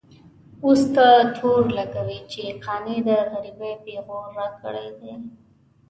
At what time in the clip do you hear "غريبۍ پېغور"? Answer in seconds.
3.31-4.25